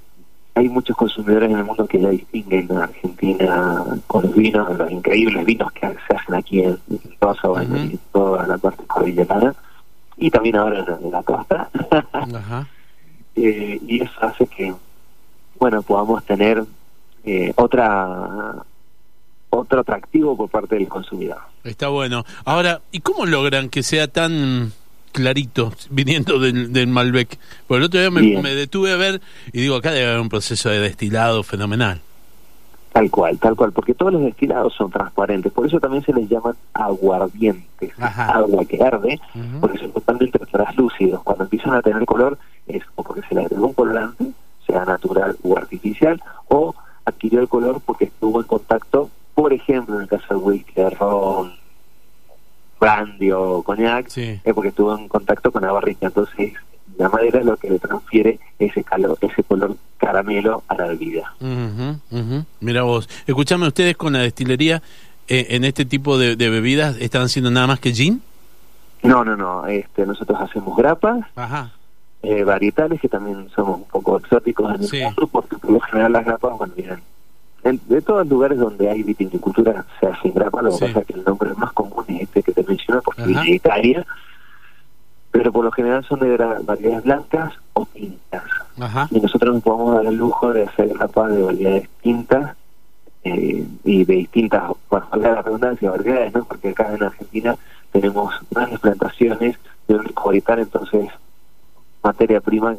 hay 0.54 0.68
muchos 0.68 0.96
consumidores 0.96 1.50
en 1.50 1.56
el 1.58 1.64
mundo 1.64 1.86
que 1.86 2.00
ya 2.00 2.08
distinguen 2.10 2.72
a 2.76 2.84
Argentina 2.84 3.84
con 4.06 4.22
los 4.24 4.34
vinos, 4.34 4.76
los 4.78 4.90
increíbles 4.90 5.44
vinos 5.44 5.70
que 5.72 5.86
se 6.08 6.16
hacen 6.16 6.34
aquí 6.34 6.60
en, 6.60 6.78
en 6.90 6.98
toda, 7.18 7.34
esa- 7.34 7.50
Ujú. 7.50 7.74
en 7.76 7.98
toda 8.12 8.46
la 8.46 8.58
parte 8.58 8.84
cordillerana 8.86 9.54
y 10.16 10.30
también 10.30 10.56
ahora 10.56 10.80
en 10.80 10.86
la, 10.86 10.98
en 11.02 11.10
la 11.12 11.22
costa. 11.22 11.68
Eh, 13.36 13.78
y 13.86 14.02
eso 14.02 14.12
hace 14.22 14.46
que, 14.46 14.74
bueno, 15.58 15.82
podamos 15.82 16.22
tener 16.24 16.64
eh, 17.24 17.52
otra 17.56 18.56
otro 19.50 19.81
atractivo 19.81 20.37
por 20.37 20.49
parte 20.49 20.76
del 20.76 20.88
consumidor. 20.88 21.38
Está 21.64 21.88
bueno. 21.88 22.25
Ahora, 22.44 22.81
¿y 22.93 23.00
cómo 23.00 23.26
logran 23.26 23.69
que 23.69 23.82
sea 23.82 24.08
tan 24.08 24.73
clarito 25.12 25.73
viniendo 25.91 26.38
del, 26.38 26.73
del 26.73 26.87
Malbec? 26.87 27.38
Porque 27.67 27.79
el 27.79 27.85
otro 27.85 28.00
día 28.00 28.11
me, 28.11 28.55
detuve 28.55 28.93
a 28.93 28.97
ver 28.97 29.20
y 29.52 29.61
digo, 29.61 29.76
acá 29.76 29.91
debe 29.91 30.06
haber 30.06 30.20
un 30.20 30.29
proceso 30.29 30.70
de 30.70 30.81
destilado 30.81 31.43
fenomenal. 31.43 32.00
Tal 32.93 33.08
cual, 33.08 33.38
tal 33.38 33.55
cual, 33.55 33.70
porque 33.70 33.94
todos 33.94 34.12
los 34.12 34.23
destilados 34.23 34.75
son 34.75 34.91
transparentes, 34.91 35.52
por 35.52 35.64
eso 35.64 35.79
también 35.79 36.02
se 36.02 36.12
les 36.12 36.29
llaman 36.29 36.56
aguardientes, 36.75 37.93
Ajá. 38.00 38.32
agua 38.32 38.64
que 38.64 38.82
arde, 38.82 39.20
porque 39.61 39.79
son 39.79 39.93
totalmente 39.93 40.41
translúcidos. 40.41 41.23
Cuando 41.23 41.45
empiezan 41.45 41.75
a 41.75 41.83
tener 41.83 42.04
color 42.04 42.37
es 42.66 42.83
o 42.97 43.04
porque 43.04 43.23
se 43.28 43.37
le 43.37 43.42
agregó 43.42 43.69
un 43.69 43.75
colorante, 43.75 44.33
sea 44.66 44.85
natural 44.85 45.37
o 45.45 45.57
artificial, 45.57 46.21
o 46.49 46.75
adquirió 47.04 47.40
el 47.40 47.49
color 47.49 47.80
porque 47.85 48.07
estuvo 48.07 48.40
en 48.40 48.47
contacto, 48.47 49.09
por 49.40 49.54
ejemplo, 49.54 49.94
en 49.97 50.02
el 50.02 50.09
caso 50.09 50.35
del 50.35 50.42
whisky, 50.42 50.82
ron, 50.99 51.52
brandy 52.78 53.30
o 53.32 53.62
coñac, 53.62 54.09
Sí. 54.09 54.38
es 54.44 54.54
porque 54.54 54.68
estuvo 54.68 54.94
en 54.97 55.09
contacto 55.09 55.50
con 55.50 55.62
la 55.62 55.73
barrica. 55.73 56.06
Entonces, 56.09 56.52
la 56.99 57.09
madera 57.09 57.38
es 57.40 57.47
lo 57.47 57.56
que 57.56 57.70
le 57.70 57.78
transfiere 57.78 58.38
ese 58.59 58.85
calor, 58.85 59.16
ese 59.23 59.42
color 59.42 59.76
caramelo 59.97 60.62
a 60.68 60.75
la 60.75 60.87
bebida. 60.88 61.32
Ujú, 61.40 61.99
ujú. 62.11 62.44
Mira 62.61 62.82
vos, 62.82 63.09
escuchame, 63.26 63.66
ustedes 63.66 63.97
con 63.97 64.12
la 64.12 64.18
destilería 64.20 64.82
eh, 65.28 65.47
en 65.50 65.64
este 65.64 65.87
tipo 65.87 66.18
de, 66.18 66.37
de 66.37 66.50
bebidas 66.50 66.97
están 67.00 67.23
haciendo 67.23 67.50
nada 67.50 67.66
más 67.66 67.80
que 67.80 67.92
gin. 67.94 68.23
No, 69.02 69.25
no, 69.25 69.37
no. 69.37 69.66
Este, 69.66 70.04
nosotros 70.04 70.38
hacemos 70.38 70.76
grapas, 70.76 71.25
Ajá. 71.35 71.73
eh, 72.23 72.44
varietales, 72.44 73.00
que 73.00 73.09
también 73.09 73.49
somos 73.54 73.78
un 73.78 73.85
poco 73.85 74.18
exóticos 74.18 74.75
en 74.75 74.82
el 74.82 74.87
Sí. 74.88 75.00
mundo, 75.02 75.26
porque 75.32 75.56
por 75.56 75.70
lo 75.70 75.80
general 75.80 76.12
las 76.12 76.26
grapas, 76.26 76.59
bueno, 76.59 76.75
miren, 76.76 77.00
en- 77.64 77.81
de 77.88 78.00
todos 78.02 78.21
los 78.21 78.29
lugares 78.29 78.59
donde 78.59 78.88
hay 78.90 79.02
viticultura 79.02 79.85
se 80.00 80.07
hacen 80.07 80.33
grapas, 80.35 80.64
lo 80.64 80.71
que 80.71 80.76
Sí. 80.76 80.85
pasa 80.87 81.00
es 81.00 81.07
que 81.07 81.12
el 81.14 81.25
nombre 81.25 81.50
más 81.55 81.73
común 81.73 82.05
es 82.09 82.23
este 82.23 82.43
que 82.43 82.52
te 82.52 82.62
menciono, 82.64 83.02
porque 83.02 83.23
de 83.23 83.50
Italia, 83.50 84.07
pero 85.31 85.52
por 85.52 85.64
lo 85.64 85.71
general 85.73 86.05
son 86.05 86.21
de 86.21 86.37
variedades 86.64 87.05
blancas 87.05 87.52
o 87.75 87.87
tintas. 87.87 88.43
Ajá. 88.79 89.09
Y 89.11 89.21
nosotros 89.21 89.55
nos 89.55 89.62
podemos 89.62 89.95
dar 89.95 90.07
el 90.07 90.17
lujo 90.17 90.52
de 90.52 90.64
hacer 90.64 90.88
grapas 90.88 91.33
de 91.35 91.43
variedades 91.43 91.88
tintas 92.02 92.57
eh, 93.23 93.67
y 93.85 94.05
de 94.05 94.14
distintas, 94.14 94.73
bueno, 94.88 95.07
valga 95.11 95.33
la 95.33 95.43
redundancia, 95.43 95.90
variedades, 95.90 96.33
¿no? 96.35 96.45
Porque 96.45 96.71
acá 96.71 96.95
en 96.95 97.02
Argentina 97.02 97.55
tenemos 97.93 98.33
grandes 98.50 98.81
plantaciones 98.81 99.57
de 99.87 99.95
un 99.97 100.14
entonces 100.59 101.11
materia 102.02 102.40
prima 102.40 102.76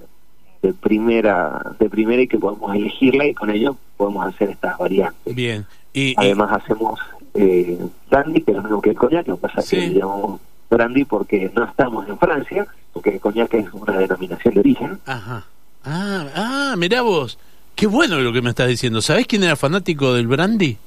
de 0.62 0.74
primera 0.74 1.74
de 1.80 1.90
primera 1.90 2.22
y 2.22 2.28
que 2.28 2.38
podemos 2.38 2.74
elegirla 2.76 3.26
y 3.26 3.34
con 3.34 3.50
ello 3.50 3.78
podemos 3.98 4.26
hacer 4.28 4.50
estas 4.52 4.78
variantes. 4.78 5.34
Bien. 5.36 5.66
Y, 5.94 6.10
y- 6.12 6.16
Además 6.18 6.52
hacemos 6.62 7.00
eh, 7.34 7.80
brandy, 8.10 8.42
que 8.42 8.52
es 8.52 8.58
lo 8.58 8.64
mismo 8.64 8.82
que 8.82 8.90
el 8.92 8.96
coñac, 8.96 9.28
lo 9.28 9.36
que 9.38 9.42
pasa 9.42 9.60
es 9.62 9.66
Sí. 9.68 9.76
que 9.78 9.88
le 9.88 10.00
llamamos 10.00 10.40
brandy 10.70 11.04
porque 11.06 11.52
no 11.56 11.64
estamos 11.66 12.08
en 12.08 12.18
Francia, 12.18 12.68
porque 12.94 13.10
el 13.12 13.20
coñac 13.20 13.54
es 13.56 13.72
una 13.74 13.98
denominación 13.98 14.54
de 14.54 14.60
origen. 14.60 15.00
Ajá. 15.06 15.46
Ah, 15.84 16.28
ah, 16.36 16.76
mirá 16.78 17.02
vos. 17.02 17.38
Qué 17.76 17.88
bueno 17.88 18.20
lo 18.20 18.32
que 18.32 18.42
me 18.42 18.50
estás 18.52 18.68
diciendo. 18.68 19.02
¿Sabés 19.02 19.26
quién 19.28 19.44
era 19.44 19.56
fanático 19.56 20.14
del 20.14 20.28
brandy? 20.28 20.78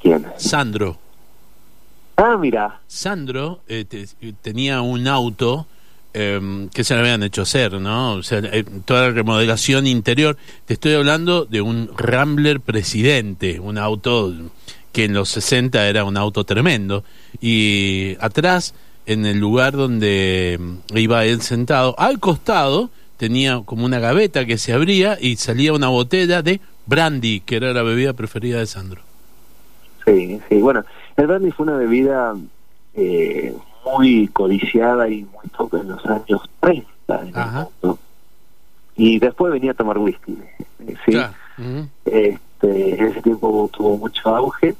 ¿Quién? 0.00 0.26
Sandro. 0.36 0.96
Ah, 2.16 2.36
mira, 2.38 2.80
Sandro 2.86 3.60
eh, 3.66 3.84
te- 3.84 4.06
tenía 4.42 4.80
un 4.82 5.08
auto 5.08 5.66
em, 6.14 6.68
que 6.68 6.84
se 6.84 6.94
le 6.94 7.00
habían 7.00 7.22
hecho 7.22 7.42
hacer, 7.42 7.74
¿no? 7.80 8.14
O 8.14 8.22
sea, 8.22 8.40
eh, 8.40 8.64
toda 8.84 9.08
la 9.08 9.10
remodelación 9.10 9.86
interior. 9.86 10.36
Te 10.66 10.74
estoy 10.74 10.94
hablando 10.94 11.44
de 11.44 11.60
un 11.60 11.90
Rambler 11.96 12.60
Presidente, 12.60 13.60
un 13.60 13.78
auto 13.78 14.32
que 14.92 15.04
en 15.04 15.14
los 15.14 15.30
60 15.30 15.88
era 15.88 16.04
un 16.04 16.16
auto 16.16 16.44
tremendo. 16.44 17.04
Y 17.40 18.16
atrás, 18.20 18.74
en 19.06 19.26
el 19.26 19.38
lugar 19.38 19.72
donde 19.72 20.58
mm, 20.60 20.96
iba 20.96 21.24
él 21.24 21.40
sentado, 21.40 21.94
al 21.98 22.20
costado 22.20 22.90
tenía 23.16 23.62
como 23.64 23.84
una 23.84 24.00
gaveta 24.00 24.44
que 24.44 24.58
se 24.58 24.72
abría 24.72 25.16
y 25.20 25.36
salía 25.36 25.72
una 25.72 25.88
botella 25.88 26.42
de 26.42 26.60
brandy, 26.86 27.40
que 27.40 27.56
era 27.56 27.72
la 27.72 27.82
bebida 27.82 28.12
preferida 28.12 28.58
de 28.58 28.66
Sandro. 28.66 29.02
Sí, 30.04 30.40
sí, 30.48 30.56
bueno, 30.56 30.84
el 31.16 31.26
brandy 31.26 31.52
fue 31.52 31.64
una 31.64 31.76
bebida 31.76 32.34
eh, 32.94 33.54
muy 33.84 34.28
codiciada 34.28 35.08
y 35.08 35.24
muy 35.24 35.48
top 35.56 35.74
en 35.74 35.88
los 35.88 36.04
años 36.06 36.42
30 36.60 36.86
en 37.08 37.26
el 37.28 37.34
mundo. 37.34 37.98
Y 38.96 39.18
después 39.18 39.52
venía 39.52 39.72
a 39.72 39.74
tomar 39.74 39.98
whisky, 39.98 40.38
¿sí? 41.06 41.18
este, 42.04 42.94
en 42.94 43.04
ese 43.06 43.22
tiempo 43.22 43.70
tuvo 43.72 43.96
mucho 43.96 44.34
auge, 44.36 44.74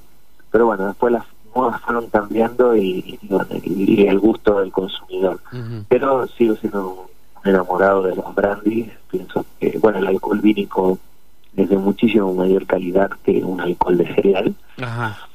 pero 0.50 0.66
bueno, 0.66 0.86
después 0.86 1.12
las 1.12 1.24
modas 1.54 1.80
fueron 1.80 2.08
cambiando 2.08 2.76
y, 2.76 3.18
y, 3.64 4.06
el 4.06 4.18
gusto 4.18 4.60
del 4.60 4.70
consumidor. 4.70 5.40
Pero 5.88 6.26
sigo 6.28 6.56
siendo 6.56 7.08
un 7.44 7.50
enamorado 7.50 8.02
de 8.02 8.16
los 8.16 8.34
brandy, 8.34 8.90
pienso 9.10 9.44
que, 9.58 9.78
bueno, 9.78 9.98
el 9.98 10.06
alcohol 10.06 10.40
vínico 10.40 10.98
es 11.56 11.68
de 11.68 11.76
muchísimo 11.76 12.32
mayor 12.34 12.66
calidad 12.66 13.10
que 13.24 13.42
un 13.44 13.60
alcohol 13.60 13.98
de 13.98 14.14
cereal. 14.14 14.54
Ajá. 14.80 15.28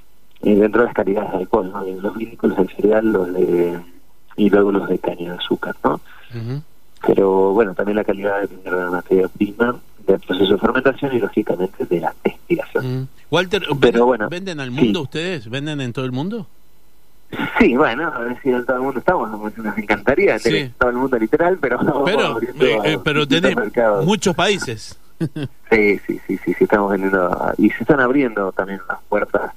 Eh, 0.44 0.56
dentro 0.56 0.82
de 0.82 0.88
las 0.88 0.96
calidades 0.96 1.32
de 1.32 1.38
alcohol, 1.38 1.72
¿no? 1.72 1.84
Los 1.84 2.16
vínicos, 2.16 2.50
los 2.50 2.60
de 2.60 2.76
cereal, 2.76 3.12
los 3.12 3.34
de... 3.34 3.80
y 4.36 4.50
luego 4.50 4.72
los 4.72 4.88
de 4.88 5.00
caña 5.00 5.32
de 5.32 5.38
azúcar, 5.38 5.76
¿no? 5.84 6.00
Pero 7.06 7.54
bueno, 7.54 7.74
también 7.74 7.96
la 7.96 8.04
calidad 8.04 8.42
de 8.48 8.72
la 8.72 8.90
materia 8.92 9.28
prima, 9.28 9.80
del 10.06 10.20
proceso 10.20 10.54
de 10.54 10.60
fermentación 10.60 11.16
y 11.16 11.20
lógicamente 11.20 11.86
de 11.86 12.00
la 12.00 12.14
destilación. 12.24 13.10
Walter, 13.30 13.64
Pero, 13.80 14.06
bueno, 14.06 14.30
¿venden 14.30 14.60
al 14.60 14.72
mundo 14.72 15.02
ustedes? 15.02 15.50
¿Venden 15.50 15.82
en 15.82 15.94
todo 15.94 16.06
el 16.06 16.12
mundo? 16.12 16.48
Sí, 17.60 17.76
bueno, 17.76 18.08
a 18.08 18.20
ver 18.20 18.42
si 18.42 18.50
en 18.50 18.66
todo 18.66 18.78
el 18.78 18.84
mundo 18.84 19.00
estamos, 19.00 19.58
nos 19.58 19.78
encantaría 19.78 20.40
tener 20.40 20.72
todo 20.78 20.92
el 20.92 20.96
mundo 20.96 21.20
literal, 21.20 21.58
pero 21.60 21.78
pero, 22.06 22.42
eh, 22.42 22.80
eh, 22.86 22.98
pero 23.04 23.28
tenemos 23.28 23.66
muchos 24.06 24.34
países. 24.34 24.98
sí, 25.70 26.00
sí, 26.08 26.22
sí, 26.26 26.38
sí, 26.38 26.54
sí, 26.54 26.64
estamos 26.64 26.92
vendiendo 26.92 27.54
y 27.58 27.70
se 27.72 27.84
están 27.84 28.00
abriendo 28.00 28.52
también 28.54 28.80
las 28.88 29.00
puertas. 29.10 29.52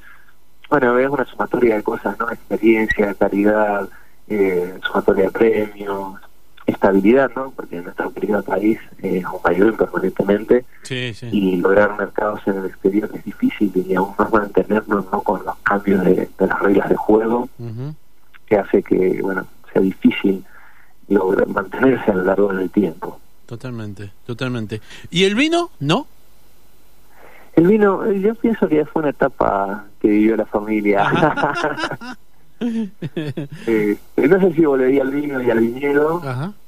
Bueno, 0.71 0.99
es 0.99 1.09
una 1.09 1.25
sumatoria 1.25 1.77
de 1.77 1.83
cosas, 1.83 2.17
¿no? 2.19 2.31
Experiencia, 2.31 3.13
calidad, 3.15 3.89
eh, 4.29 4.79
sumatoria 4.87 5.25
de 5.25 5.31
premios, 5.33 6.21
estabilidad, 6.65 7.31
¿no? 7.35 7.51
Porque 7.51 7.81
nuestro 7.81 8.13
querido 8.13 8.41
país 8.43 8.79
es 9.03 9.25
un 9.25 9.41
mayor 9.45 9.77
permanentemente 9.77 10.65
y 11.33 11.57
lograr 11.57 11.99
mercados 11.99 12.41
en 12.47 12.59
el 12.59 12.67
exterior 12.67 13.11
es 13.13 13.25
difícil 13.25 13.73
y 13.75 13.95
aún 13.95 14.15
más 14.17 14.33
mantenernos 14.33 15.05
¿no? 15.11 15.23
con 15.23 15.45
los 15.45 15.57
cambios 15.59 16.05
de, 16.05 16.29
las 16.39 16.59
reglas 16.61 16.89
de 16.89 16.97
juego 16.97 17.49
que 18.47 18.57
hace 18.57 18.83
que, 18.83 19.21
bueno, 19.23 19.47
sea 19.73 19.83
difícil 19.83 20.45
lograr 21.09 21.49
mantenerse 21.49 22.11
a 22.11 22.15
lo 22.15 22.25
largo 22.25 22.53
del 22.53 22.71
tiempo. 22.71 23.21
Totalmente, 23.47 24.13
totalmente. 24.25 24.81
¿Y 25.11 25.25
el 25.25 25.35
vino? 25.35 25.71
¿No? 25.81 26.07
El 27.55 27.67
vino, 27.67 28.05
eh, 28.07 28.21
yo 28.21 28.35
pienso 28.35 28.69
que 28.69 28.77
ya 28.77 28.87
fue 28.87 29.01
una 29.01 29.11
etapa 29.11 29.85
que 30.01 30.09
vivió 30.09 30.37
la 30.37 30.47
familia. 30.47 31.11
Eh, 33.67 33.97
no 34.17 34.41
sé 34.41 34.53
si 34.53 34.65
volvería 34.67 35.03
al 35.03 35.11
vino 35.11 35.41
y 35.41 35.51
al 35.51 35.61
viñedo, 35.61 36.21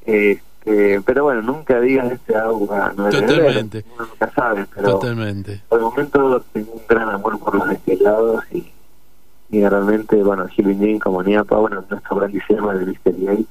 este, 0.07 1.03
pero 1.05 1.25
bueno, 1.25 1.43
nunca 1.43 1.81
digas 1.81 2.11
este 2.12 2.35
agua 2.35 2.93
no 2.97 3.11
Totalmente. 3.11 3.85
uno 3.95 4.07
nunca 4.07 4.31
sabe, 4.33 4.67
pero 4.75 4.93
Totalmente. 4.93 5.61
por 5.69 5.79
el 5.79 5.85
momento 5.85 6.45
tengo 6.53 6.73
un 6.73 6.83
gran 6.89 7.11
amor 7.11 7.39
por 7.39 7.57
los 7.57 7.69
destilados 7.69 8.43
y, 8.53 8.73
y 9.51 9.67
realmente, 9.67 10.17
bueno, 10.23 10.49
Gil 10.49 10.99
como 10.99 11.23
Niapa, 11.23 11.59
bueno, 11.59 11.85
nuestro 11.91 12.17
gran 12.17 12.33
diseño 12.33 12.69
de 12.69 12.87
Mystery 12.87 13.29
Age 13.29 13.47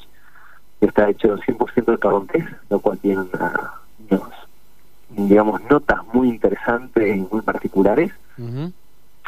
está 0.81 1.09
hecho 1.09 1.37
100% 1.37 1.91
de 1.91 1.99
carontés, 1.99 2.45
lo 2.69 2.79
cual 2.79 2.97
tiene 2.97 3.21
una, 3.21 3.73
digamos, 5.15 5.61
notas 5.69 5.99
muy 6.13 6.29
interesantes 6.29 7.15
y 7.15 7.19
muy 7.19 7.41
particulares, 7.41 8.11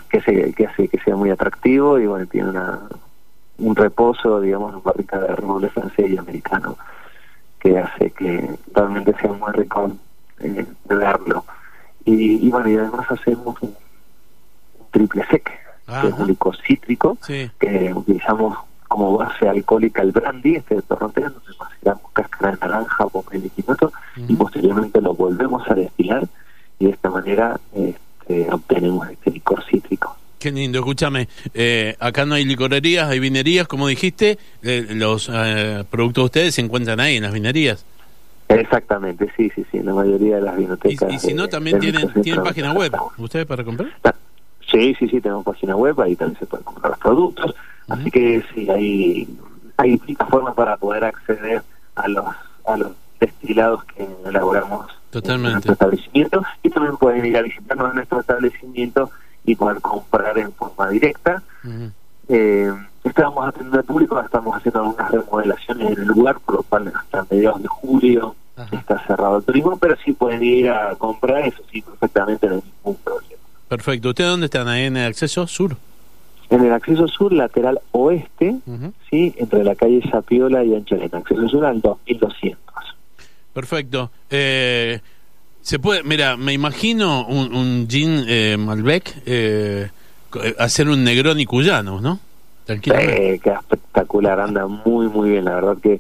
que, 0.10 0.22
se, 0.22 0.54
que 0.54 0.66
hace 0.66 0.88
que 0.88 1.00
sea 1.00 1.16
muy 1.16 1.30
atractivo 1.30 2.00
y 2.00 2.08
bueno, 2.08 2.26
tiene 2.26 2.50
una, 2.50 2.80
un 3.60 3.76
reposo, 3.76 4.42
digamos, 4.42 4.74
en 4.74 4.84
barrica 4.84 5.20
de 5.20 5.36
roble 5.36 5.70
francés 5.70 6.10
y 6.10 6.18
americano, 6.18 6.78
que 7.60 7.78
hace 7.78 8.12
que 8.12 8.58
realmente 8.74 9.14
sea 9.20 9.32
muy 9.34 9.52
rico 9.54 9.92
eh, 10.40 10.66
de 10.86 10.96
verlo. 10.96 11.46
Y, 12.06 12.48
y, 12.48 12.50
bueno, 12.50 12.70
y 12.70 12.78
además 12.78 13.06
hacemos 13.10 13.56
un, 13.62 13.76
triple 14.92 15.26
sec, 15.30 15.52
que 16.02 16.08
es 16.08 16.14
un 16.14 16.28
licor 16.28 16.56
cítrico, 16.62 17.18
que 17.26 17.94
utilizamos 17.94 18.58
como 18.94 19.18
base 19.18 19.50
alcohólica 19.50 20.04
el 20.04 20.12
brandy, 20.12 20.58
este 20.58 20.80
torronté, 20.84 21.22
donde 21.22 21.40
maceramos 21.60 22.12
cáscara 22.14 22.52
de 22.52 22.58
naranja, 22.60 23.08
papel 23.08 23.46
y 23.46 23.50
quinoto, 23.50 23.92
y 24.16 24.36
posteriormente 24.36 25.02
lo 25.02 25.16
volvemos 25.16 25.68
a 25.68 25.74
destilar 25.74 26.28
y 26.78 26.86
de 26.86 26.92
esta 26.92 27.10
manera 27.10 27.60
este, 27.74 28.54
obtenemos 28.54 29.10
este 29.10 29.32
licor 29.32 29.64
cítrico. 29.66 30.16
Qué 30.38 30.52
lindo, 30.52 30.78
escúchame, 30.78 31.28
eh, 31.56 31.96
acá 32.00 32.28
no 32.28 32.36
hay 32.36 32.46
licorerías, 32.46 33.10
hay 33.10 33.18
vinerías, 33.18 33.68
como 33.68 33.88
dijiste, 33.88 34.38
eh, 34.62 34.86
los 34.92 35.28
eh, 35.34 35.84
productos 35.90 36.22
de 36.22 36.26
ustedes 36.26 36.56
se 36.56 36.62
encuentran 36.62 37.00
ahí 37.00 37.16
en 37.16 37.24
las 37.24 37.34
vinerías. 37.34 37.84
Exactamente, 38.48 39.28
sí, 39.36 39.52
sí, 39.56 39.66
sí, 39.72 39.78
en 39.78 39.88
la 39.88 39.96
mayoría 39.96 40.36
de 40.36 40.42
las 40.44 40.56
vinotecas. 40.56 41.12
Y, 41.12 41.18
si 41.18 41.34
no, 41.34 41.50
también 41.50 41.80
tienen, 41.80 42.14
tienen 42.22 42.44
página 42.44 42.74
web, 42.74 42.94
¿ustedes 43.18 43.48
para 43.48 43.64
comprar? 43.64 43.90
Sí, 44.74 44.96
sí, 44.98 45.08
sí, 45.08 45.22
tenemos 45.22 45.46
página 45.46 45.76
web, 45.76 46.02
ahí 46.02 46.16
también 46.16 46.40
se 46.40 46.48
pueden 46.48 46.64
comprar 46.66 46.90
los 46.92 47.00
productos, 47.00 47.56
así 47.90 48.10
que 48.10 48.44
sí, 48.54 48.68
hay, 48.72 49.28
hay 49.78 49.98
formas 50.30 50.56
para 50.56 50.78
poder 50.78 51.04
acceder 51.06 51.62
a 51.96 52.08
los, 52.08 52.26
a 52.66 52.78
los 52.78 52.92
destilados 53.20 53.84
que 53.86 54.08
elaboramos 54.26 54.88
Totalmente. 55.12 55.48
en 55.48 55.54
nuestro 55.54 55.74
establecimiento 55.74 56.44
y 56.64 56.70
también 56.72 56.98
pueden 56.98 57.24
ir 57.24 57.38
a 57.38 57.44
visitarnos 57.44 57.90
en 57.92 57.96
nuestro 57.98 58.20
establecimiento 58.20 59.12
y 59.46 59.56
poder 59.56 59.80
comprar 59.80 60.38
en 60.40 60.52
forma 60.54 60.90
directa. 60.90 61.44
eh, 62.30 62.74
estamos 63.04 63.48
atendiendo 63.48 63.78
al 63.78 63.84
público, 63.86 64.20
estamos 64.20 64.56
haciendo 64.56 64.80
algunas 64.82 65.12
remodelaciones 65.12 65.92
en 65.92 66.02
el 66.02 66.08
lugar, 66.08 66.40
por 66.40 66.56
lo 66.56 66.64
cual 66.64 66.92
hasta 66.96 67.26
mediados 67.30 67.62
de 67.62 67.68
julio 67.68 68.36
está 68.72 69.00
cerrado 69.06 69.38
el 69.38 69.44
turismo, 69.44 69.78
pero 69.78 69.96
sí 70.04 70.14
pueden 70.14 70.44
ir 70.44 70.70
a 70.70 70.96
comprar, 70.96 71.46
eso 71.48 71.62
sí, 71.72 71.82
perfectamente, 71.82 72.48
no 72.48 72.56
hay 72.56 72.64
ningún 72.64 72.96
problema. 73.04 73.43
Perfecto. 73.74 74.10
¿Ustedes 74.10 74.30
dónde 74.30 74.46
están? 74.46 74.68
¿Ahí 74.68 74.84
en 74.84 74.98
el 74.98 75.08
acceso 75.08 75.48
sur? 75.48 75.76
En 76.52 76.64
el 76.64 76.72
acceso 76.72 77.08
sur, 77.08 77.34
lateral 77.34 77.80
oeste, 77.90 78.58
sí, 79.10 79.34
entre 79.38 79.64
la 79.64 79.74
calle 79.74 80.00
Sapiola 80.12 80.64
y 80.64 80.76
Ancholena. 80.76 81.18
Acceso 81.18 81.50
sur 81.50 81.66
al 81.66 81.82
2200. 81.82 82.60
Perfecto. 83.52 84.12
Eh, 84.30 85.00
se 85.64 85.80
puede, 85.80 86.04
mira, 86.04 86.38
me 86.38 86.54
imagino 86.54 87.26
un, 87.26 87.52
un 87.56 87.88
Jean 87.88 88.24
eh, 88.28 88.58
Malbec 88.60 89.24
eh, 89.26 89.90
hacer 90.60 90.88
un 90.88 91.04
Negroni 91.04 91.48
cuyano, 91.48 92.00
¿no? 92.00 92.20
Tranquilamente. 92.66 93.40
queda 93.40 93.60
espectacular, 93.60 94.40
anda 94.40 94.68
muy, 94.68 95.08
muy 95.08 95.32
bien. 95.32 95.46
La 95.46 95.56
verdad 95.56 95.78
que 95.82 96.00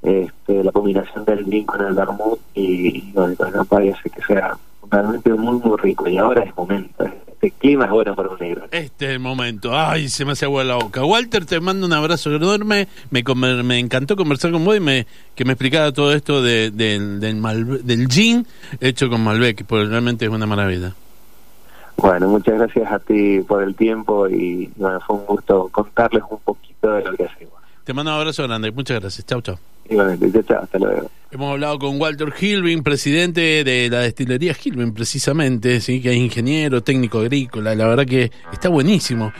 este, 0.00 0.64
la 0.64 0.72
combinación 0.72 1.26
del 1.26 1.44
gin 1.44 1.66
con 1.66 1.84
el 1.84 1.92
vermouth 1.92 2.40
y, 2.54 3.10
y 3.10 3.12
con 3.12 3.32
el 3.32 3.66
parece 3.68 4.08
que 4.08 4.22
sea 4.22 4.56
realmente 4.92 5.32
muy, 5.32 5.58
muy 5.58 5.76
rico. 5.78 6.08
Y 6.08 6.18
ahora 6.18 6.44
es 6.44 6.56
momento, 6.56 7.04
este 7.04 7.50
clima 7.52 7.86
es 7.86 7.90
bueno 7.90 8.14
para 8.14 8.28
un 8.28 8.38
negro. 8.38 8.66
Este 8.70 9.06
es 9.06 9.10
el 9.12 9.18
momento. 9.18 9.76
Ay, 9.76 10.08
se 10.08 10.24
me 10.24 10.32
hace 10.32 10.44
agua 10.44 10.62
la 10.62 10.76
boca. 10.76 11.04
Walter, 11.04 11.44
te 11.44 11.58
mando 11.58 11.86
un 11.86 11.92
abrazo 11.92 12.30
enorme. 12.32 12.86
Me, 13.10 13.24
me 13.64 13.78
encantó 13.78 14.14
conversar 14.14 14.52
con 14.52 14.64
vos 14.64 14.76
y 14.76 14.80
me, 14.80 15.06
que 15.34 15.44
me 15.44 15.54
explicara 15.54 15.92
todo 15.92 16.12
esto 16.12 16.42
de, 16.42 16.70
del, 16.70 17.20
del 17.20 18.08
gin 18.08 18.46
hecho 18.80 19.08
con 19.08 19.24
Malbec, 19.24 19.64
porque 19.64 19.86
realmente 19.86 20.26
es 20.26 20.30
una 20.30 20.46
maravilla. 20.46 20.94
Bueno, 21.96 22.28
muchas 22.28 22.58
gracias 22.58 22.92
a 22.92 22.98
ti 22.98 23.40
por 23.40 23.62
el 23.62 23.74
tiempo 23.74 24.28
y 24.28 24.70
bueno, 24.76 25.00
fue 25.00 25.16
un 25.16 25.26
gusto 25.26 25.68
contarles 25.70 26.22
un 26.30 26.38
poquito 26.40 26.92
de 26.92 27.04
lo 27.04 27.16
que 27.16 27.24
hacemos. 27.24 27.54
Te 27.84 27.92
mando 27.92 28.12
un 28.12 28.18
abrazo 28.18 28.44
grande. 28.44 28.70
Muchas 28.70 29.00
gracias. 29.00 29.26
Chau, 29.26 29.40
chau. 29.40 29.71
Hemos 31.30 31.52
hablado 31.52 31.78
con 31.78 32.00
Walter 32.00 32.32
Hilvin, 32.38 32.82
presidente 32.82 33.64
de 33.64 33.88
la 33.88 34.00
destilería 34.00 34.54
Hilvin, 34.60 34.92
precisamente, 34.92 35.80
sí, 35.80 36.02
que 36.02 36.10
es 36.10 36.16
ingeniero, 36.16 36.82
técnico 36.82 37.20
agrícola. 37.20 37.74
La 37.74 37.86
verdad 37.86 38.04
que 38.04 38.30
está 38.52 38.68
buenísimo. 38.68 39.30